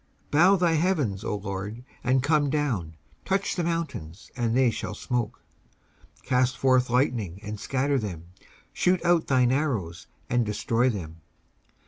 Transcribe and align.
19:144:005 0.31 0.31
Bow 0.31 0.55
thy 0.55 0.71
heavens, 0.71 1.23
O 1.23 1.35
LORD, 1.37 1.83
and 2.03 2.23
come 2.23 2.49
down: 2.49 2.95
touch 3.23 3.55
the 3.55 3.63
mountains, 3.63 4.31
and 4.35 4.57
they 4.57 4.71
shall 4.71 4.95
smoke. 4.95 5.41
19:144:006 6.21 6.25
Cast 6.25 6.57
forth 6.57 6.89
lightning, 6.89 7.39
and 7.43 7.59
scatter 7.59 7.99
them: 7.99 8.23
shoot 8.73 9.05
out 9.05 9.27
thine 9.27 9.51
arrows, 9.51 10.07
and 10.27 10.43
destroy 10.43 10.89
them. 10.89 11.17